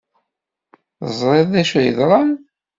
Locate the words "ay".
1.79-1.85